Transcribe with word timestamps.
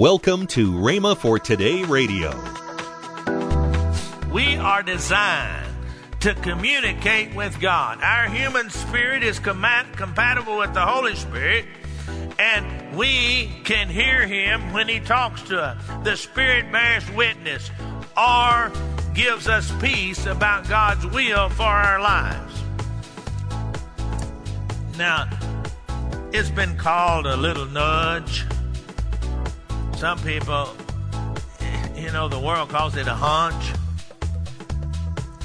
Welcome 0.00 0.46
to 0.46 0.72
Rhema 0.72 1.14
for 1.14 1.38
Today 1.38 1.84
Radio. 1.84 2.30
We 4.32 4.56
are 4.56 4.82
designed 4.82 5.74
to 6.20 6.34
communicate 6.36 7.34
with 7.34 7.60
God. 7.60 8.00
Our 8.00 8.30
human 8.30 8.70
spirit 8.70 9.22
is 9.22 9.38
com- 9.38 9.62
compatible 9.96 10.56
with 10.56 10.72
the 10.72 10.80
Holy 10.80 11.14
Spirit, 11.16 11.66
and 12.38 12.96
we 12.96 13.50
can 13.64 13.90
hear 13.90 14.26
Him 14.26 14.72
when 14.72 14.88
He 14.88 15.00
talks 15.00 15.42
to 15.42 15.60
us. 15.60 15.82
The 16.02 16.16
Spirit 16.16 16.72
bears 16.72 17.04
witness 17.10 17.70
or 18.16 18.72
gives 19.12 19.48
us 19.48 19.70
peace 19.82 20.24
about 20.24 20.66
God's 20.66 21.06
will 21.08 21.50
for 21.50 21.64
our 21.64 22.00
lives. 22.00 22.62
Now, 24.96 25.28
it's 26.32 26.48
been 26.48 26.78
called 26.78 27.26
a 27.26 27.36
little 27.36 27.66
nudge 27.66 28.46
some 30.00 30.18
people, 30.20 30.66
you 31.94 32.10
know, 32.10 32.26
the 32.26 32.40
world 32.40 32.70
calls 32.70 32.96
it 32.96 33.06
a 33.06 33.12
hunch. 33.12 33.62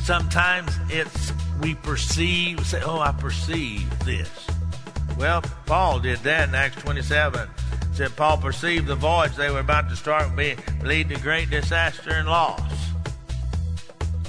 Sometimes 0.05 0.71
it's 0.87 1.33
we 1.61 1.75
perceive, 1.75 2.65
say, 2.65 2.81
oh, 2.85 2.99
I 2.99 3.11
perceive 3.11 3.85
this. 4.05 4.29
Well, 5.17 5.41
Paul 5.65 5.99
did 5.99 6.19
that 6.19 6.47
in 6.47 6.55
Acts 6.55 6.81
27. 6.83 7.49
Said 7.95 8.15
Paul 8.15 8.37
perceived 8.37 8.87
the 8.87 8.95
voyage 8.95 9.35
they 9.35 9.51
were 9.51 9.59
about 9.59 9.89
to 9.89 9.95
start 9.97 10.33
would 10.37 10.57
lead 10.85 11.09
to 11.09 11.19
great 11.19 11.49
disaster 11.49 12.11
and 12.11 12.29
loss. 12.29 12.61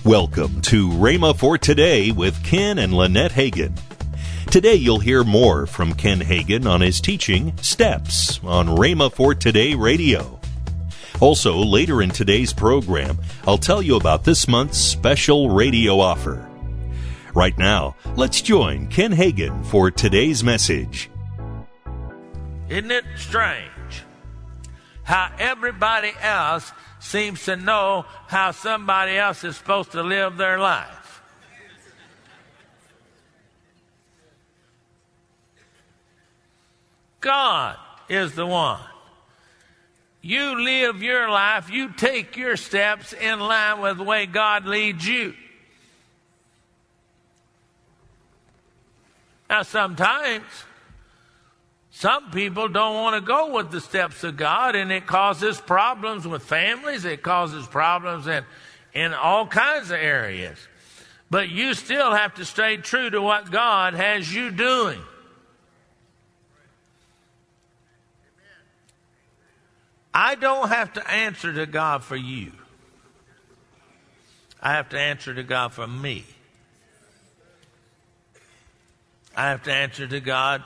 Welcome 0.04 0.60
to 0.62 0.88
Rhema 0.88 1.38
for 1.38 1.56
Today 1.56 2.10
with 2.10 2.42
Ken 2.42 2.80
and 2.80 2.92
Lynette 2.92 3.30
Hagin. 3.30 3.78
Today 4.56 4.76
you'll 4.76 5.00
hear 5.00 5.22
more 5.22 5.66
from 5.66 5.92
Ken 5.92 6.18
Hagin 6.18 6.64
on 6.64 6.80
his 6.80 6.98
teaching, 6.98 7.54
Steps, 7.58 8.40
on 8.42 8.68
Rhema 8.68 9.12
for 9.12 9.34
Today 9.34 9.74
Radio. 9.74 10.40
Also, 11.20 11.58
later 11.58 12.00
in 12.00 12.08
today's 12.08 12.54
program, 12.54 13.18
I'll 13.46 13.58
tell 13.58 13.82
you 13.82 13.96
about 13.96 14.24
this 14.24 14.48
month's 14.48 14.78
special 14.78 15.50
radio 15.50 16.00
offer. 16.00 16.48
Right 17.34 17.58
now, 17.58 17.96
let's 18.14 18.40
join 18.40 18.86
Ken 18.86 19.12
Hagin 19.12 19.62
for 19.66 19.90
today's 19.90 20.42
message. 20.42 21.10
Isn't 22.70 22.90
it 22.90 23.04
strange 23.14 24.04
how 25.02 25.32
everybody 25.38 26.12
else 26.22 26.72
seems 26.98 27.44
to 27.44 27.56
know 27.56 28.06
how 28.26 28.52
somebody 28.52 29.18
else 29.18 29.44
is 29.44 29.54
supposed 29.54 29.92
to 29.92 30.02
live 30.02 30.38
their 30.38 30.58
life? 30.58 31.05
God 37.26 37.76
is 38.08 38.36
the 38.36 38.46
one. 38.46 38.80
You 40.22 40.62
live 40.62 41.02
your 41.02 41.28
life, 41.28 41.68
you 41.68 41.92
take 41.92 42.36
your 42.36 42.56
steps 42.56 43.12
in 43.12 43.40
line 43.40 43.80
with 43.80 43.96
the 43.96 44.04
way 44.04 44.26
God 44.26 44.64
leads 44.64 45.04
you. 45.04 45.34
Now, 49.50 49.62
sometimes 49.62 50.44
some 51.90 52.30
people 52.30 52.68
don't 52.68 52.94
want 52.94 53.16
to 53.16 53.26
go 53.26 53.52
with 53.52 53.72
the 53.72 53.80
steps 53.80 54.22
of 54.22 54.36
God, 54.36 54.76
and 54.76 54.92
it 54.92 55.08
causes 55.08 55.60
problems 55.60 56.28
with 56.28 56.44
families, 56.44 57.04
it 57.04 57.24
causes 57.24 57.66
problems 57.66 58.28
in, 58.28 58.44
in 58.94 59.12
all 59.12 59.48
kinds 59.48 59.90
of 59.90 59.96
areas. 59.98 60.58
But 61.28 61.48
you 61.48 61.74
still 61.74 62.12
have 62.12 62.34
to 62.34 62.44
stay 62.44 62.76
true 62.76 63.10
to 63.10 63.20
what 63.20 63.50
God 63.50 63.94
has 63.94 64.32
you 64.32 64.52
doing. 64.52 65.00
I 70.18 70.34
don't 70.34 70.70
have 70.70 70.94
to 70.94 71.10
answer 71.10 71.52
to 71.52 71.66
God 71.66 72.02
for 72.02 72.16
you. 72.16 72.50
I 74.62 74.72
have 74.72 74.88
to 74.88 74.98
answer 74.98 75.34
to 75.34 75.42
God 75.42 75.74
for 75.74 75.86
me. 75.86 76.24
I 79.36 79.50
have 79.50 79.62
to 79.64 79.72
answer 79.74 80.06
to 80.06 80.20
God 80.20 80.64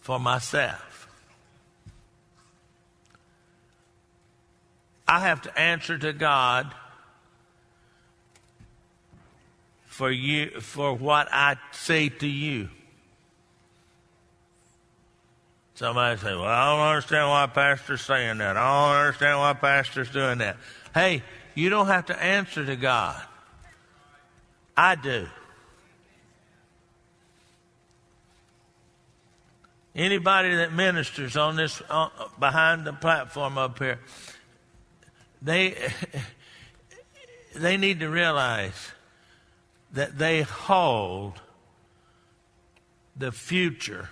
for 0.00 0.18
myself. 0.18 1.10
I 5.06 5.20
have 5.20 5.42
to 5.42 5.58
answer 5.58 5.98
to 5.98 6.14
God 6.14 6.74
for 9.84 10.10
you 10.10 10.58
for 10.60 10.94
what 10.94 11.28
I 11.30 11.56
say 11.72 12.08
to 12.08 12.26
you. 12.26 12.70
Somebody 15.74 16.20
say, 16.20 16.34
Well, 16.34 16.44
I 16.44 16.70
don't 16.70 16.86
understand 16.86 17.28
why 17.28 17.46
Pastor's 17.46 18.00
saying 18.00 18.38
that. 18.38 18.56
I 18.56 18.88
don't 18.88 19.00
understand 19.00 19.38
why 19.40 19.52
Pastor's 19.54 20.10
doing 20.10 20.38
that. 20.38 20.56
Hey, 20.94 21.22
you 21.54 21.68
don't 21.68 21.88
have 21.88 22.06
to 22.06 22.22
answer 22.22 22.64
to 22.64 22.76
God. 22.76 23.20
I 24.76 24.94
do. 24.94 25.26
Anybody 29.96 30.56
that 30.56 30.72
ministers 30.72 31.36
on 31.36 31.54
this, 31.56 31.80
uh, 31.88 32.08
behind 32.38 32.84
the 32.84 32.92
platform 32.92 33.58
up 33.58 33.78
here, 33.78 34.00
they, 35.40 35.76
they 37.54 37.76
need 37.76 38.00
to 38.00 38.08
realize 38.08 38.92
that 39.92 40.18
they 40.18 40.42
hold 40.42 41.40
the 43.16 43.30
future 43.30 44.08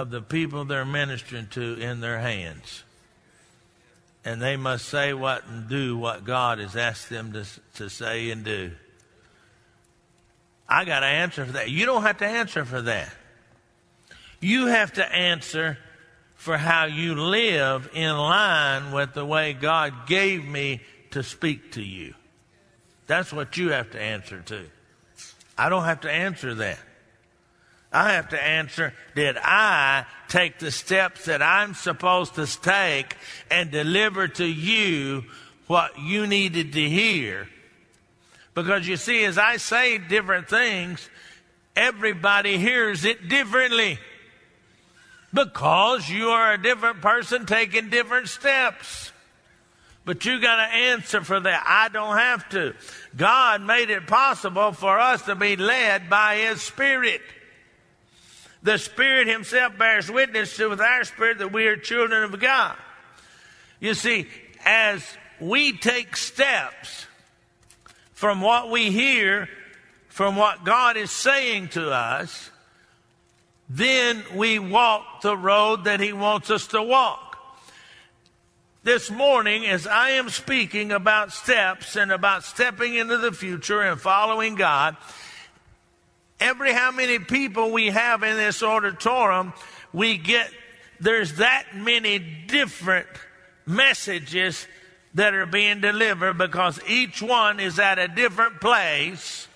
of 0.00 0.10
the 0.10 0.20
people 0.20 0.66
they're 0.66 0.84
ministering 0.84 1.46
to 1.48 1.74
in 1.80 2.00
their 2.00 2.18
hands. 2.18 2.82
And 4.24 4.42
they 4.42 4.56
must 4.56 4.86
say 4.86 5.14
what 5.14 5.46
and 5.46 5.68
do 5.68 5.96
what 5.96 6.24
God 6.24 6.58
has 6.58 6.76
asked 6.76 7.08
them 7.08 7.32
to, 7.32 7.46
to 7.76 7.88
say 7.88 8.30
and 8.30 8.44
do. 8.44 8.72
I 10.68 10.84
got 10.84 11.00
to 11.00 11.06
answer 11.06 11.46
for 11.46 11.52
that. 11.52 11.70
You 11.70 11.86
don't 11.86 12.02
have 12.02 12.18
to 12.18 12.26
answer 12.26 12.64
for 12.64 12.82
that. 12.82 13.10
You 14.40 14.66
have 14.66 14.92
to 14.94 15.14
answer 15.14 15.78
for 16.34 16.58
how 16.58 16.84
you 16.84 17.14
live 17.14 17.88
in 17.94 18.14
line 18.16 18.92
with 18.92 19.14
the 19.14 19.24
way 19.24 19.54
God 19.54 20.06
gave 20.06 20.44
me 20.44 20.82
to 21.12 21.22
speak 21.22 21.72
to 21.72 21.82
you. 21.82 22.14
That's 23.06 23.32
what 23.32 23.56
you 23.56 23.70
have 23.70 23.92
to 23.92 24.00
answer 24.00 24.42
to. 24.42 24.66
I 25.56 25.70
don't 25.70 25.84
have 25.84 26.02
to 26.02 26.10
answer 26.10 26.54
that. 26.56 26.78
I 27.96 28.12
have 28.12 28.28
to 28.28 28.42
answer, 28.42 28.92
did 29.14 29.38
I 29.38 30.04
take 30.28 30.58
the 30.58 30.70
steps 30.70 31.24
that 31.24 31.40
I'm 31.40 31.72
supposed 31.72 32.34
to 32.34 32.46
take 32.46 33.16
and 33.50 33.70
deliver 33.70 34.28
to 34.28 34.44
you 34.44 35.24
what 35.66 35.98
you 35.98 36.26
needed 36.26 36.74
to 36.74 36.88
hear? 36.90 37.48
Because 38.54 38.86
you 38.86 38.98
see, 38.98 39.24
as 39.24 39.38
I 39.38 39.56
say 39.56 39.96
different 39.96 40.46
things, 40.46 41.08
everybody 41.74 42.58
hears 42.58 43.06
it 43.06 43.30
differently. 43.30 43.98
Because 45.32 46.06
you 46.06 46.28
are 46.28 46.52
a 46.52 46.62
different 46.62 47.00
person 47.00 47.46
taking 47.46 47.88
different 47.88 48.28
steps. 48.28 49.10
But 50.04 50.26
you 50.26 50.38
got 50.38 50.56
to 50.56 50.74
answer 50.74 51.22
for 51.22 51.40
that. 51.40 51.64
I 51.66 51.88
don't 51.88 52.18
have 52.18 52.46
to. 52.50 52.74
God 53.16 53.62
made 53.62 53.88
it 53.88 54.06
possible 54.06 54.72
for 54.72 55.00
us 55.00 55.22
to 55.22 55.34
be 55.34 55.56
led 55.56 56.10
by 56.10 56.36
His 56.36 56.60
Spirit. 56.60 57.22
The 58.62 58.78
Spirit 58.78 59.28
Himself 59.28 59.78
bears 59.78 60.10
witness 60.10 60.56
to 60.56 60.68
with 60.68 60.80
our 60.80 61.04
spirit 61.04 61.38
that 61.38 61.52
we 61.52 61.66
are 61.66 61.76
children 61.76 62.24
of 62.24 62.38
God. 62.40 62.76
You 63.80 63.94
see, 63.94 64.26
as 64.64 65.04
we 65.40 65.76
take 65.76 66.16
steps 66.16 67.06
from 68.12 68.40
what 68.40 68.70
we 68.70 68.90
hear, 68.90 69.48
from 70.08 70.36
what 70.36 70.64
God 70.64 70.96
is 70.96 71.10
saying 71.10 71.68
to 71.68 71.90
us, 71.90 72.50
then 73.68 74.24
we 74.34 74.58
walk 74.58 75.20
the 75.22 75.36
road 75.36 75.84
that 75.84 76.00
He 76.00 76.12
wants 76.12 76.50
us 76.50 76.68
to 76.68 76.82
walk. 76.82 77.22
This 78.82 79.10
morning, 79.10 79.66
as 79.66 79.86
I 79.86 80.10
am 80.10 80.30
speaking 80.30 80.92
about 80.92 81.32
steps 81.32 81.96
and 81.96 82.12
about 82.12 82.44
stepping 82.44 82.94
into 82.94 83.18
the 83.18 83.32
future 83.32 83.82
and 83.82 84.00
following 84.00 84.54
God, 84.54 84.96
every 86.40 86.72
how 86.72 86.90
many 86.90 87.18
people 87.18 87.72
we 87.72 87.88
have 87.88 88.22
in 88.22 88.36
this 88.36 88.62
auditorium, 88.62 89.52
we 89.92 90.18
get, 90.18 90.50
there's 91.00 91.36
that 91.36 91.66
many 91.74 92.18
different 92.18 93.06
messages 93.66 94.66
that 95.14 95.34
are 95.34 95.46
being 95.46 95.80
delivered 95.80 96.36
because 96.36 96.78
each 96.86 97.22
one 97.22 97.58
is 97.58 97.78
at 97.78 97.98
a 97.98 98.06
different 98.06 98.60
place 98.60 99.48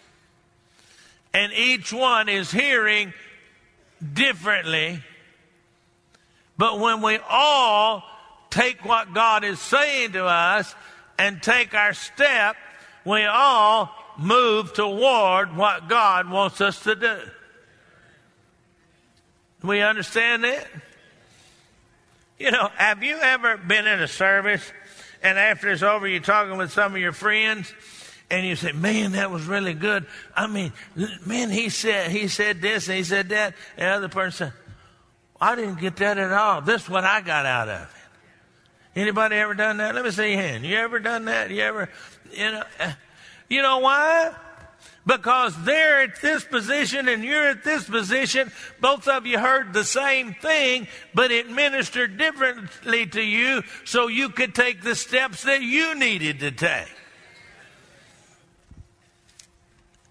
and 1.32 1.52
each 1.52 1.92
one 1.92 2.28
is 2.28 2.50
hearing 2.50 3.12
differently. 4.12 5.02
But 6.56 6.80
when 6.80 7.02
we 7.02 7.18
all 7.28 8.02
take 8.50 8.84
what 8.84 9.14
God 9.14 9.44
is 9.44 9.60
saying 9.60 10.12
to 10.12 10.24
us 10.24 10.74
and 11.18 11.42
take 11.42 11.74
our 11.74 11.92
step, 11.92 12.56
we 13.04 13.24
all 13.24 13.94
move 14.18 14.72
toward 14.72 15.56
what 15.56 15.88
God 15.88 16.30
wants 16.30 16.60
us 16.60 16.82
to 16.84 16.94
do. 16.94 17.18
We 19.62 19.82
understand 19.82 20.44
that? 20.44 20.66
You 22.38 22.50
know, 22.50 22.70
have 22.76 23.02
you 23.02 23.18
ever 23.18 23.58
been 23.58 23.86
in 23.86 24.00
a 24.00 24.08
service 24.08 24.72
and 25.22 25.38
after 25.38 25.70
it's 25.70 25.82
over, 25.82 26.08
you're 26.08 26.20
talking 26.20 26.56
with 26.56 26.72
some 26.72 26.94
of 26.94 27.00
your 27.00 27.12
friends 27.12 27.72
and 28.30 28.46
you 28.46 28.56
say, 28.56 28.72
man, 28.72 29.12
that 29.12 29.30
was 29.30 29.44
really 29.44 29.74
good. 29.74 30.06
I 30.34 30.46
mean, 30.46 30.72
man, 31.26 31.50
he 31.50 31.68
said, 31.68 32.10
he 32.10 32.28
said 32.28 32.62
this 32.62 32.88
and 32.88 32.96
he 32.96 33.04
said 33.04 33.28
that. 33.30 33.54
And 33.76 33.86
the 33.86 33.96
other 33.96 34.08
person 34.08 34.46
said, 34.46 34.52
I 35.40 35.56
didn't 35.56 35.80
get 35.80 35.96
that 35.96 36.16
at 36.16 36.32
all. 36.32 36.62
This 36.62 36.84
is 36.84 36.88
what 36.88 37.04
I 37.04 37.20
got 37.20 37.44
out 37.44 37.68
of 37.68 37.82
it. 37.82 39.00
Anybody 39.00 39.36
ever 39.36 39.54
done 39.54 39.76
that? 39.78 39.94
Let 39.94 40.04
me 40.04 40.10
see 40.10 40.32
your 40.32 40.40
hand. 40.40 40.64
You 40.64 40.76
ever 40.76 40.98
done 40.98 41.26
that? 41.26 41.50
You 41.50 41.62
ever, 41.62 41.88
you 42.32 42.50
know, 42.50 42.62
you 43.50 43.60
know 43.60 43.78
why? 43.78 44.32
Because 45.04 45.62
they're 45.64 46.02
at 46.02 46.20
this 46.22 46.44
position 46.44 47.08
and 47.08 47.24
you're 47.24 47.48
at 47.48 47.64
this 47.64 47.84
position. 47.84 48.52
Both 48.80 49.08
of 49.08 49.26
you 49.26 49.38
heard 49.38 49.72
the 49.72 49.84
same 49.84 50.34
thing, 50.34 50.86
but 51.14 51.30
it 51.30 51.50
ministered 51.50 52.16
differently 52.16 53.06
to 53.06 53.20
you 53.20 53.62
so 53.84 54.06
you 54.06 54.28
could 54.28 54.54
take 54.54 54.82
the 54.82 54.94
steps 54.94 55.42
that 55.42 55.62
you 55.62 55.94
needed 55.94 56.40
to 56.40 56.52
take. 56.52 56.92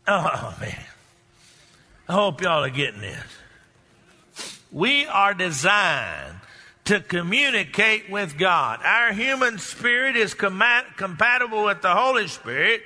Oh, 0.08 0.56
man. 0.60 0.86
I 2.08 2.14
hope 2.14 2.42
y'all 2.42 2.64
are 2.64 2.70
getting 2.72 3.02
this. 3.02 3.24
We 4.72 5.06
are 5.06 5.36
designed 5.36 6.36
to 6.86 7.00
communicate 7.00 8.10
with 8.10 8.36
God. 8.36 8.80
Our 8.84 9.14
human 9.14 9.60
spirit 9.60 10.16
is 10.16 10.34
com- 10.34 10.64
compatible 10.98 11.66
with 11.66 11.84
the 11.84 11.94
Holy 11.94 12.28
Spirit, 12.28 12.82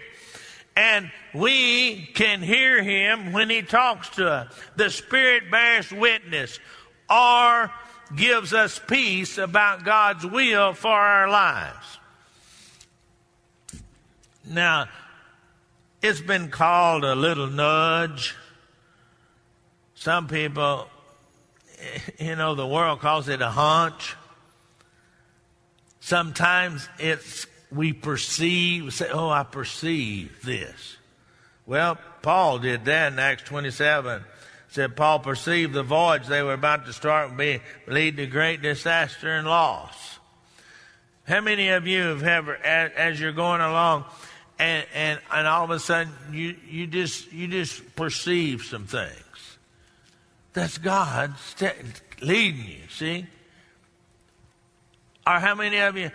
and 0.75 1.11
we 1.33 2.09
can 2.13 2.41
hear 2.41 2.81
Him 2.83 3.31
when 3.31 3.49
He 3.49 3.61
talks 3.61 4.09
to 4.11 4.27
us. 4.27 4.53
The 4.75 4.89
Spirit 4.89 5.51
bears 5.51 5.91
witness 5.91 6.59
or 7.09 7.71
gives 8.15 8.53
us 8.53 8.79
peace 8.87 9.37
about 9.37 9.83
God's 9.83 10.25
will 10.25 10.73
for 10.73 10.91
our 10.91 11.29
lives. 11.29 11.99
Now, 14.45 14.87
it's 16.01 16.21
been 16.21 16.49
called 16.49 17.05
a 17.05 17.15
little 17.15 17.47
nudge. 17.47 18.35
Some 19.95 20.27
people, 20.27 20.89
you 22.19 22.35
know, 22.35 22.55
the 22.55 22.67
world 22.67 22.99
calls 22.99 23.29
it 23.29 23.41
a 23.41 23.49
hunch. 23.49 24.15
Sometimes 26.01 26.89
it's 26.99 27.47
we 27.73 27.93
perceive, 27.93 28.93
say, 28.93 29.09
oh, 29.11 29.29
I 29.29 29.43
perceive 29.43 30.41
this. 30.43 30.97
Well, 31.65 31.97
Paul 32.21 32.59
did 32.59 32.85
that 32.85 33.13
in 33.13 33.19
Acts 33.19 33.43
27. 33.43 34.23
Said 34.69 34.95
Paul 34.95 35.19
perceived 35.19 35.73
the 35.73 35.83
voyage 35.83 36.27
they 36.27 36.41
were 36.41 36.53
about 36.53 36.85
to 36.85 36.93
start 36.93 37.29
would 37.29 37.37
be 37.37 37.61
lead 37.87 38.17
to 38.17 38.25
great 38.25 38.61
disaster 38.61 39.29
and 39.29 39.47
loss. 39.47 40.19
How 41.25 41.41
many 41.41 41.69
of 41.69 41.87
you 41.87 42.01
have 42.01 42.23
ever, 42.23 42.55
as, 42.57 42.91
as 42.97 43.19
you're 43.19 43.31
going 43.31 43.61
along, 43.61 44.05
and, 44.59 44.85
and, 44.93 45.19
and 45.31 45.47
all 45.47 45.63
of 45.63 45.69
a 45.69 45.79
sudden 45.79 46.11
you, 46.31 46.55
you 46.67 46.87
just 46.87 47.31
you 47.31 47.47
just 47.47 47.95
perceive 47.95 48.63
some 48.63 48.85
things. 48.85 49.57
That's 50.53 50.77
God 50.77 51.33
leading 52.21 52.65
you, 52.65 52.87
see? 52.89 53.25
Or 55.25 55.39
how 55.39 55.55
many 55.55 55.77
of 55.77 55.97
you 55.97 56.11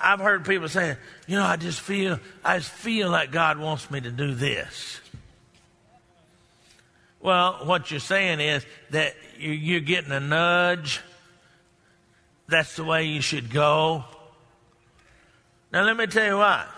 I've 0.00 0.20
heard 0.20 0.44
people 0.44 0.68
saying, 0.68 0.96
you 1.26 1.36
know, 1.36 1.44
I 1.44 1.56
just 1.56 1.80
feel 1.80 2.18
I 2.44 2.58
just 2.58 2.70
feel 2.70 3.10
like 3.10 3.30
God 3.32 3.58
wants 3.58 3.90
me 3.90 4.00
to 4.00 4.10
do 4.10 4.34
this. 4.34 5.00
Well, 7.20 7.60
what 7.64 7.90
you're 7.90 8.00
saying 8.00 8.40
is 8.40 8.66
that 8.90 9.14
you're 9.38 9.80
getting 9.80 10.10
a 10.10 10.20
nudge. 10.20 11.00
That's 12.48 12.76
the 12.76 12.84
way 12.84 13.04
you 13.04 13.20
should 13.20 13.50
go. 13.50 14.04
Now, 15.72 15.84
let 15.84 15.96
me 15.96 16.06
tell 16.06 16.26
you 16.26 16.36
what. 16.36 16.68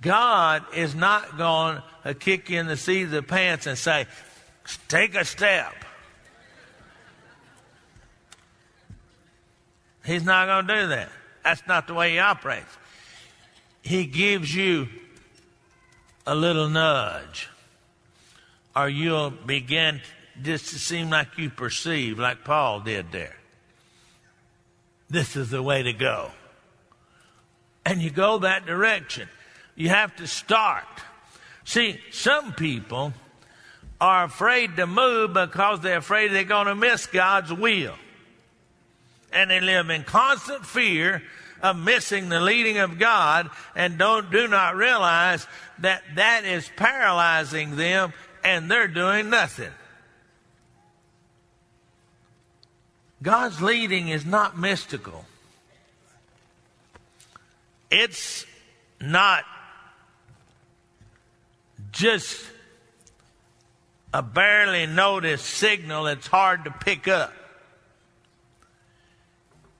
God 0.00 0.64
is 0.74 0.94
not 0.94 1.38
going 1.38 1.80
to 2.04 2.14
kick 2.14 2.50
you 2.50 2.60
in 2.60 2.66
the 2.66 2.76
seat 2.76 3.04
of 3.04 3.10
the 3.10 3.22
pants 3.22 3.66
and 3.66 3.78
say, 3.78 4.06
take 4.88 5.14
a 5.14 5.24
step. 5.24 5.72
He's 10.04 10.24
not 10.24 10.46
going 10.46 10.66
to 10.66 10.82
do 10.82 10.88
that. 10.88 11.08
That's 11.44 11.62
not 11.66 11.86
the 11.86 11.94
way 11.94 12.12
he 12.12 12.18
operates. 12.18 12.76
He 13.82 14.04
gives 14.06 14.54
you 14.54 14.88
a 16.26 16.34
little 16.34 16.68
nudge, 16.68 17.48
or 18.76 18.88
you'll 18.88 19.30
begin 19.30 20.00
just 20.42 20.68
to 20.70 20.78
seem 20.78 21.10
like 21.10 21.38
you 21.38 21.50
perceive, 21.50 22.18
like 22.18 22.44
Paul 22.44 22.80
did 22.80 23.12
there. 23.12 23.36
This 25.08 25.36
is 25.36 25.50
the 25.50 25.62
way 25.62 25.82
to 25.82 25.92
go. 25.92 26.30
And 27.84 28.02
you 28.02 28.10
go 28.10 28.38
that 28.38 28.66
direction. 28.66 29.28
You 29.74 29.88
have 29.88 30.14
to 30.16 30.26
start. 30.26 30.84
See, 31.64 31.98
some 32.10 32.52
people 32.52 33.14
are 34.00 34.24
afraid 34.24 34.76
to 34.76 34.86
move 34.86 35.32
because 35.32 35.80
they're 35.80 35.98
afraid 35.98 36.32
they're 36.32 36.44
going 36.44 36.66
to 36.66 36.74
miss 36.74 37.06
God's 37.06 37.52
will. 37.52 37.94
And 39.32 39.50
they 39.50 39.60
live 39.60 39.90
in 39.90 40.04
constant 40.04 40.64
fear 40.64 41.22
of 41.62 41.76
missing 41.76 42.28
the 42.28 42.40
leading 42.40 42.78
of 42.78 42.98
God 42.98 43.50
and 43.74 43.98
don't, 43.98 44.30
do 44.30 44.48
not 44.48 44.76
realize 44.76 45.46
that 45.80 46.02
that 46.14 46.44
is 46.44 46.70
paralyzing 46.76 47.76
them 47.76 48.12
and 48.44 48.70
they're 48.70 48.88
doing 48.88 49.30
nothing. 49.30 49.70
God's 53.22 53.60
leading 53.60 54.08
is 54.08 54.24
not 54.24 54.56
mystical. 54.56 55.24
It's 57.90 58.46
not 59.00 59.44
just 61.90 62.44
a 64.12 64.22
barely 64.22 64.86
noticed 64.86 65.46
signal 65.46 66.04
that's 66.04 66.26
hard 66.26 66.64
to 66.64 66.70
pick 66.70 67.08
up. 67.08 67.32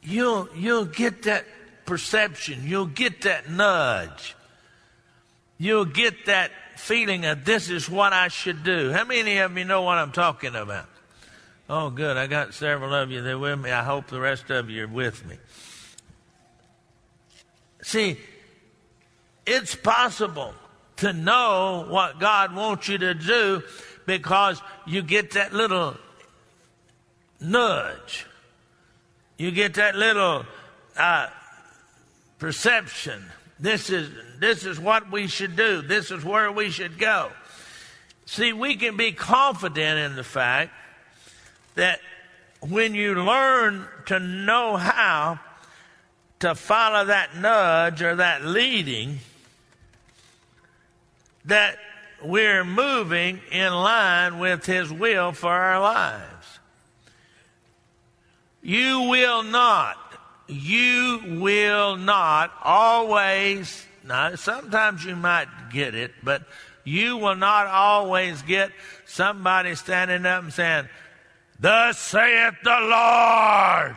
You'll, 0.02 0.48
you'll 0.54 0.84
get 0.84 1.22
that 1.24 1.44
perception. 1.86 2.62
You'll 2.64 2.86
get 2.86 3.22
that 3.22 3.50
nudge. 3.50 4.36
You'll 5.58 5.84
get 5.84 6.26
that 6.26 6.50
feeling 6.76 7.24
of 7.24 7.44
this 7.44 7.68
is 7.68 7.90
what 7.90 8.12
I 8.12 8.28
should 8.28 8.62
do. 8.62 8.92
How 8.92 9.04
many 9.04 9.38
of 9.38 9.56
you 9.56 9.64
know 9.64 9.82
what 9.82 9.98
I'm 9.98 10.12
talking 10.12 10.54
about? 10.54 10.86
Oh, 11.68 11.90
good. 11.90 12.16
I 12.16 12.26
got 12.26 12.54
several 12.54 12.94
of 12.94 13.10
you 13.10 13.20
there 13.20 13.38
with 13.38 13.58
me. 13.58 13.70
I 13.70 13.82
hope 13.82 14.06
the 14.06 14.20
rest 14.20 14.50
of 14.50 14.70
you 14.70 14.84
are 14.84 14.88
with 14.88 15.26
me. 15.26 15.36
See, 17.82 18.18
it's 19.44 19.74
possible 19.74 20.54
to 20.96 21.12
know 21.12 21.86
what 21.88 22.18
God 22.18 22.54
wants 22.54 22.88
you 22.88 22.98
to 22.98 23.14
do 23.14 23.62
because 24.06 24.60
you 24.86 25.02
get 25.02 25.32
that 25.32 25.52
little 25.52 25.96
nudge. 27.40 28.26
You 29.38 29.52
get 29.52 29.74
that 29.74 29.94
little 29.94 30.44
uh, 30.96 31.28
perception. 32.38 33.24
This 33.60 33.88
is, 33.88 34.10
this 34.38 34.66
is 34.66 34.78
what 34.78 35.10
we 35.10 35.28
should 35.28 35.56
do. 35.56 35.80
This 35.80 36.10
is 36.10 36.24
where 36.24 36.52
we 36.52 36.70
should 36.70 36.98
go. 36.98 37.30
See, 38.26 38.52
we 38.52 38.76
can 38.76 38.96
be 38.96 39.12
confident 39.12 39.98
in 40.10 40.16
the 40.16 40.24
fact 40.24 40.72
that 41.76 42.00
when 42.60 42.94
you 42.94 43.14
learn 43.14 43.86
to 44.06 44.18
know 44.18 44.76
how 44.76 45.38
to 46.40 46.54
follow 46.54 47.06
that 47.06 47.36
nudge 47.36 48.02
or 48.02 48.16
that 48.16 48.44
leading, 48.44 49.18
that 51.44 51.78
we're 52.22 52.64
moving 52.64 53.40
in 53.50 53.72
line 53.72 54.38
with 54.38 54.66
His 54.66 54.92
will 54.92 55.32
for 55.32 55.52
our 55.52 55.80
lives. 55.80 56.37
You 58.62 59.02
will 59.02 59.42
not, 59.42 59.96
you 60.46 61.38
will 61.40 61.96
not 61.96 62.52
always, 62.62 63.86
now 64.04 64.34
sometimes 64.34 65.04
you 65.04 65.16
might 65.16 65.48
get 65.72 65.94
it, 65.94 66.12
but 66.22 66.42
you 66.84 67.16
will 67.16 67.36
not 67.36 67.66
always 67.66 68.42
get 68.42 68.70
somebody 69.06 69.74
standing 69.74 70.26
up 70.26 70.42
and 70.42 70.52
saying, 70.52 70.88
Thus 71.60 71.98
saith 71.98 72.54
the 72.64 72.70
Lord. 72.70 73.96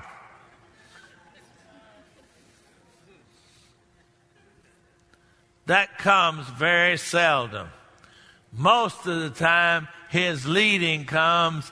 That 5.68 5.98
comes 5.98 6.48
very 6.48 6.98
seldom. 6.98 7.70
Most 8.52 9.06
of 9.06 9.22
the 9.22 9.30
time, 9.30 9.88
his 10.10 10.46
leading 10.46 11.06
comes 11.06 11.72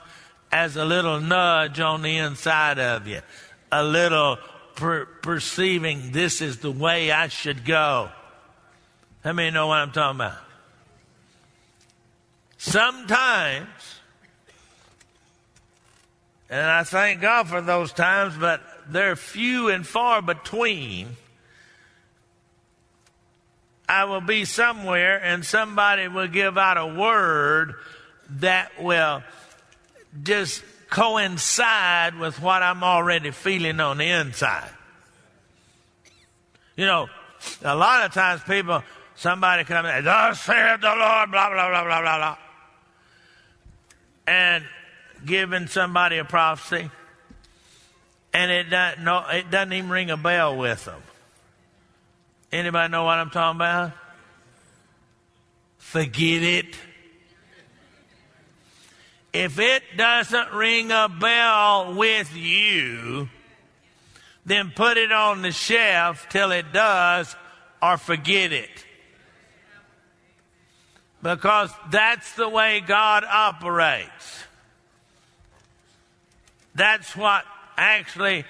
as 0.52 0.76
a 0.76 0.84
little 0.84 1.20
nudge 1.20 1.80
on 1.80 2.02
the 2.02 2.16
inside 2.16 2.78
of 2.78 3.06
you, 3.06 3.20
a 3.70 3.84
little 3.84 4.38
per- 4.74 5.06
perceiving 5.06 6.12
this 6.12 6.40
is 6.40 6.58
the 6.58 6.70
way 6.70 7.12
I 7.12 7.28
should 7.28 7.64
go. 7.64 8.10
How 9.22 9.32
many 9.32 9.50
know 9.50 9.68
what 9.68 9.78
I'm 9.78 9.92
talking 9.92 10.20
about? 10.20 10.38
Sometimes 12.58 14.00
And 16.50 16.60
I 16.60 16.82
thank 16.82 17.20
God 17.20 17.46
for 17.46 17.60
those 17.60 17.92
times, 17.92 18.34
but 18.36 18.60
they're 18.88 19.14
few 19.14 19.68
and 19.68 19.86
far 19.86 20.20
between. 20.20 21.16
I 23.88 24.04
will 24.04 24.20
be 24.20 24.44
somewhere 24.44 25.22
and 25.22 25.44
somebody 25.44 26.08
will 26.08 26.26
give 26.26 26.58
out 26.58 26.76
a 26.76 26.86
word 26.86 27.76
that 28.40 28.82
will 28.82 29.22
just 30.22 30.62
coincide 30.88 32.18
with 32.18 32.40
what 32.40 32.62
I'm 32.62 32.82
already 32.82 33.30
feeling 33.30 33.80
on 33.80 33.98
the 33.98 34.06
inside. 34.06 34.70
You 36.76 36.86
know, 36.86 37.08
a 37.62 37.76
lot 37.76 38.04
of 38.04 38.12
times 38.12 38.42
people, 38.42 38.82
somebody 39.14 39.64
comes 39.64 39.88
and 39.88 40.06
thus 40.06 40.40
saith 40.40 40.80
the 40.80 40.88
Lord, 40.88 41.30
blah, 41.30 41.50
blah, 41.50 41.68
blah, 41.68 41.84
blah, 41.84 42.00
blah, 42.00 42.18
blah. 42.18 42.36
And 44.26 44.64
giving 45.24 45.66
somebody 45.66 46.18
a 46.18 46.24
prophecy, 46.24 46.90
and 48.32 48.50
it 48.50 48.70
doesn't, 48.70 49.04
no, 49.04 49.26
it 49.28 49.50
doesn't 49.50 49.72
even 49.72 49.90
ring 49.90 50.10
a 50.10 50.16
bell 50.16 50.56
with 50.56 50.84
them. 50.84 51.00
Anybody 52.52 52.90
know 52.90 53.04
what 53.04 53.18
I'm 53.18 53.30
talking 53.30 53.58
about? 53.58 53.92
Forget 55.78 56.42
it. 56.42 56.76
If 59.32 59.58
it 59.58 59.82
doesn't 59.96 60.52
ring 60.52 60.90
a 60.90 61.08
bell 61.08 61.94
with 61.94 62.34
you, 62.36 63.28
then 64.44 64.72
put 64.74 64.96
it 64.96 65.12
on 65.12 65.42
the 65.42 65.52
shelf 65.52 66.26
till 66.28 66.50
it 66.50 66.72
does 66.72 67.36
or 67.80 67.96
forget 67.96 68.52
it. 68.52 68.70
Because 71.22 71.70
that's 71.90 72.34
the 72.34 72.48
way 72.48 72.80
God 72.80 73.24
operates. 73.24 74.44
That's 76.74 77.14
what 77.14 77.44
actually 77.76 78.44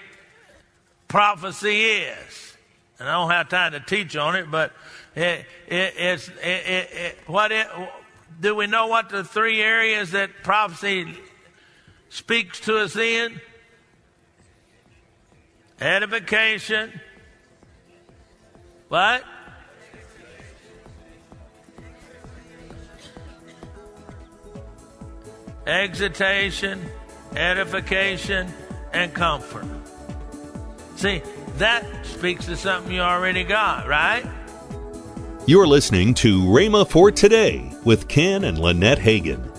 prophecy 1.08 1.82
is. 1.82 2.56
And 2.98 3.08
I 3.08 3.12
don't 3.12 3.30
have 3.30 3.48
time 3.48 3.72
to 3.72 3.80
teach 3.80 4.16
on 4.16 4.36
it, 4.36 4.50
but 4.50 4.72
it, 5.16 5.44
it, 5.66 5.94
it's 5.96 6.30
it, 6.42 7.18
what 7.26 7.50
it, 7.50 7.66
do 8.38 8.54
we 8.54 8.66
know 8.66 8.86
what 8.86 9.08
the 9.08 9.24
three 9.24 9.60
areas 9.60 10.12
that 10.12 10.30
prophecy 10.42 11.18
speaks 12.08 12.60
to 12.60 12.78
us 12.78 12.96
in? 12.96 13.40
Edification. 15.80 17.00
What? 18.88 19.24
Exhortation, 25.66 26.84
edification, 27.36 28.52
and 28.92 29.14
comfort. 29.14 29.64
See, 30.96 31.22
that 31.58 31.84
speaks 32.04 32.46
to 32.46 32.56
something 32.56 32.92
you 32.92 33.00
already 33.00 33.44
got, 33.44 33.86
right? 33.86 34.26
You're 35.50 35.66
listening 35.66 36.14
to 36.14 36.42
Rhema 36.44 36.88
for 36.88 37.10
Today 37.10 37.72
with 37.82 38.06
Ken 38.06 38.44
and 38.44 38.56
Lynette 38.56 39.00
Hagin. 39.00 39.50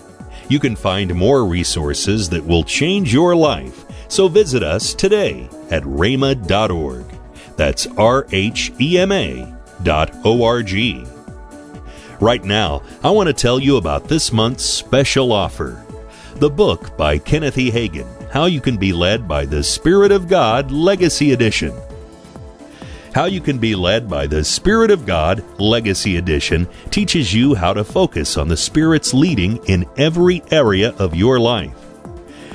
You 0.48 0.58
can 0.58 0.74
find 0.74 1.14
more 1.14 1.44
resources 1.44 2.30
that 2.30 2.46
will 2.46 2.64
change 2.64 3.12
your 3.12 3.36
life, 3.36 3.84
so 4.08 4.26
visit 4.26 4.62
us 4.62 4.94
today 4.94 5.50
at 5.70 5.82
rhema.org. 5.82 7.04
That's 7.58 7.86
R 7.98 8.26
H 8.32 8.72
E 8.80 8.98
M 8.98 9.12
A 9.12 9.54
dot 9.82 10.16
O 10.24 10.42
R 10.42 10.62
G. 10.62 11.04
Right 12.22 12.42
now, 12.42 12.82
I 13.04 13.10
want 13.10 13.26
to 13.26 13.34
tell 13.34 13.58
you 13.60 13.76
about 13.76 14.08
this 14.08 14.32
month's 14.32 14.64
special 14.64 15.30
offer 15.30 15.84
the 16.36 16.48
book 16.48 16.96
by 16.96 17.18
Kenneth 17.18 17.58
E. 17.58 17.70
Hagin, 17.70 18.30
How 18.30 18.46
You 18.46 18.62
Can 18.62 18.78
Be 18.78 18.94
Led 18.94 19.28
by 19.28 19.44
the 19.44 19.62
Spirit 19.62 20.10
of 20.10 20.26
God 20.26 20.70
Legacy 20.70 21.32
Edition. 21.32 21.74
How 23.14 23.26
You 23.26 23.42
Can 23.42 23.58
Be 23.58 23.74
Led 23.74 24.08
by 24.08 24.26
the 24.26 24.42
Spirit 24.42 24.90
of 24.90 25.04
God 25.04 25.44
Legacy 25.60 26.16
Edition 26.16 26.66
teaches 26.88 27.34
you 27.34 27.54
how 27.54 27.74
to 27.74 27.84
focus 27.84 28.38
on 28.38 28.48
the 28.48 28.56
Spirit's 28.56 29.12
leading 29.12 29.58
in 29.66 29.84
every 29.98 30.42
area 30.50 30.94
of 30.98 31.14
your 31.14 31.38
life. 31.38 31.76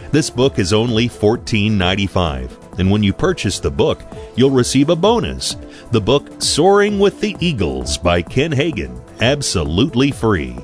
This 0.10 0.32
book 0.32 0.58
is 0.58 0.74
only 0.74 1.10
$14.95, 1.10 2.80
and 2.80 2.90
when 2.90 3.04
you 3.04 3.14
purchase 3.14 3.60
the 3.60 3.70
book, 3.70 4.02
you'll 4.36 4.50
receive 4.50 4.90
a 4.90 4.96
bonus 4.96 5.56
the 5.92 6.02
book 6.02 6.42
Soaring 6.42 6.98
with 6.98 7.22
the 7.22 7.36
Eagles 7.40 8.00
by 8.00 8.24
Ken 8.24 8.52
Hagin, 8.52 9.00
absolutely 9.22 10.10
free. 10.10 10.58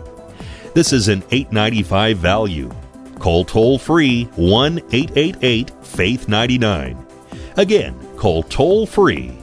This 0.73 0.91
is 0.91 1.07
an 1.07 1.21
$8.95 1.23 2.15
value. 2.15 2.73
Call 3.19 3.45
toll 3.45 3.77
free 3.77 4.23
1 4.37 4.79
888 4.91 5.69
Faith 5.85 6.27
99. 6.27 7.05
Again, 7.57 7.95
call 8.17 8.41
toll 8.41 8.87
free 8.87 9.42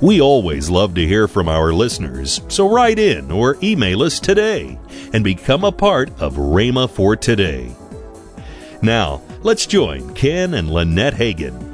We 0.00 0.20
always 0.20 0.70
love 0.70 0.94
to 0.94 1.04
hear 1.06 1.26
from 1.26 1.48
our 1.48 1.72
listeners, 1.72 2.40
so 2.46 2.68
write 2.70 3.00
in 3.00 3.32
or 3.32 3.56
email 3.64 4.02
us 4.04 4.20
today 4.20 4.78
and 5.12 5.24
become 5.24 5.64
a 5.64 5.72
part 5.72 6.10
of 6.20 6.34
Rhema 6.36 6.88
for 6.88 7.16
Today. 7.16 7.74
Now, 8.80 9.20
let's 9.42 9.66
join 9.66 10.14
Ken 10.14 10.54
and 10.54 10.70
Lynette 10.70 11.14
Hagin. 11.14 11.64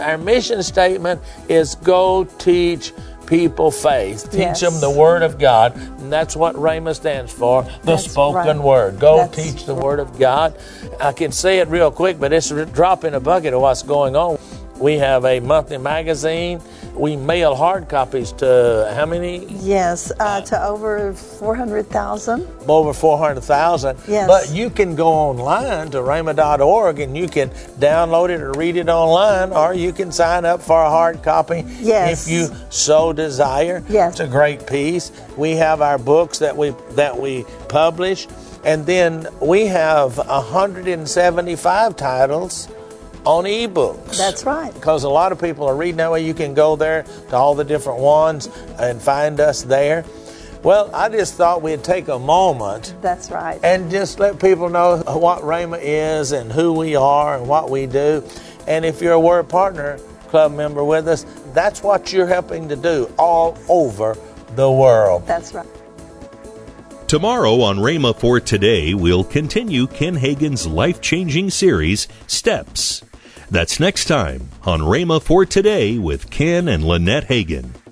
Our 0.00 0.18
mission 0.18 0.64
statement 0.64 1.20
is 1.48 1.76
go 1.76 2.24
teach 2.24 2.92
people 3.26 3.70
faith. 3.70 4.28
Teach 4.30 4.40
Yes. 4.40 4.60
them 4.60 4.80
the 4.80 4.90
Word 4.90 5.22
of 5.22 5.38
God. 5.38 5.74
And 5.76 6.12
that's 6.12 6.34
what 6.36 6.56
Rhema 6.56 6.94
stands 6.94 7.32
for 7.32 7.62
the 7.62 7.92
That's 7.92 8.10
spoken 8.10 8.58
right. 8.58 8.58
Word. 8.58 8.98
Go 8.98 9.18
That's 9.18 9.36
teach 9.36 9.64
the 9.64 9.74
Word 9.74 10.00
of 10.00 10.18
God. 10.18 10.54
I 11.00 11.12
can 11.12 11.30
say 11.32 11.60
it 11.60 11.68
real 11.68 11.90
quick, 11.92 12.18
but 12.18 12.32
it's 12.32 12.50
a 12.50 12.66
drop 12.66 13.04
in 13.04 13.14
a 13.14 13.20
bucket 13.20 13.54
of 13.54 13.60
what's 13.62 13.82
going 13.82 14.16
on. 14.16 14.38
We 14.78 14.98
have 14.98 15.24
a 15.24 15.40
monthly 15.40 15.78
magazine. 15.78 16.60
We 16.94 17.16
mail 17.16 17.54
hard 17.54 17.88
copies 17.88 18.32
to 18.32 18.92
how 18.94 19.06
many? 19.06 19.46
Yes, 19.46 20.12
uh, 20.20 20.40
to 20.42 20.64
over 20.64 21.12
400,000. 21.12 22.46
Over 22.68 22.92
400,000. 22.92 23.96
Yes. 24.08 24.26
But 24.28 24.50
you 24.54 24.70
can 24.70 24.94
go 24.94 25.08
online 25.08 25.90
to 25.92 25.98
rhema.org 25.98 27.00
and 27.00 27.16
you 27.16 27.28
can 27.28 27.50
download 27.78 28.30
it 28.30 28.40
or 28.40 28.52
read 28.52 28.76
it 28.76 28.88
online, 28.88 29.52
or 29.52 29.74
you 29.74 29.92
can 29.92 30.10
sign 30.12 30.44
up 30.44 30.60
for 30.60 30.82
a 30.82 30.90
hard 30.90 31.22
copy 31.22 31.64
Yes. 31.80 32.26
if 32.26 32.32
you 32.32 32.48
so 32.70 33.12
desire. 33.12 33.82
Yes. 33.88 34.12
It's 34.12 34.20
a 34.20 34.26
great 34.26 34.66
piece. 34.66 35.10
We 35.36 35.52
have 35.52 35.82
our 35.82 35.98
books 35.98 36.38
that 36.40 36.56
we 36.56 36.70
that 36.90 37.16
we 37.18 37.44
publish, 37.68 38.26
and 38.64 38.84
then 38.86 39.26
we 39.40 39.66
have 39.66 40.18
175 40.18 41.96
titles 41.96 42.68
on 43.24 43.44
ebooks. 43.44 44.16
That's 44.16 44.44
right. 44.44 44.72
Because 44.74 45.04
a 45.04 45.08
lot 45.08 45.32
of 45.32 45.40
people 45.40 45.66
are 45.66 45.76
reading 45.76 45.96
that 45.96 46.10
way. 46.12 46.24
You 46.24 46.34
can 46.34 46.54
go 46.54 46.76
there 46.76 47.04
to 47.30 47.36
all 47.36 47.54
the 47.54 47.64
different 47.64 48.00
ones 48.00 48.48
and 48.78 49.00
find 49.00 49.40
us 49.40 49.62
there. 49.62 50.04
Well, 50.62 50.90
I 50.94 51.10
just 51.10 51.34
thought 51.34 51.60
we'd 51.60 51.84
take 51.84 52.08
a 52.08 52.18
moment 52.18 52.94
That's 53.02 53.30
right. 53.30 53.60
and 53.62 53.90
just 53.90 54.18
let 54.18 54.40
people 54.40 54.70
know 54.70 54.96
what 55.06 55.42
Rhema 55.42 55.78
is 55.82 56.32
and 56.32 56.50
who 56.50 56.72
we 56.72 56.96
are 56.96 57.36
and 57.36 57.46
what 57.46 57.68
we 57.68 57.86
do. 57.86 58.24
And 58.66 58.84
if 58.86 59.02
you're 59.02 59.12
a 59.12 59.20
Word 59.20 59.48
Partner 59.50 59.98
Club 60.28 60.52
member 60.54 60.82
with 60.82 61.06
us, 61.06 61.26
that's 61.52 61.82
what 61.82 62.14
you're 62.14 62.26
helping 62.26 62.68
to 62.70 62.76
do 62.76 63.12
all 63.18 63.58
over 63.68 64.16
the 64.56 64.70
world. 64.70 65.26
That's 65.26 65.52
right. 65.52 65.66
Tomorrow 67.08 67.60
on 67.60 67.76
Rhema 67.76 68.16
for 68.16 68.40
Today, 68.40 68.94
we'll 68.94 69.22
continue 69.24 69.86
Ken 69.86 70.16
Hagin's 70.16 70.66
life 70.66 71.02
changing 71.02 71.50
series, 71.50 72.08
Steps. 72.26 73.02
That's 73.54 73.78
next 73.78 74.06
time 74.06 74.48
on 74.64 74.80
Rhema 74.80 75.22
for 75.22 75.46
Today 75.46 75.96
with 75.96 76.28
Ken 76.28 76.66
and 76.66 76.82
Lynette 76.82 77.28
Hagin. 77.28 77.83